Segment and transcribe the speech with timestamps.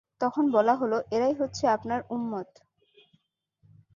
[0.21, 2.49] তখন বলা হল, এরাই হচ্ছে আপনার উম্মত।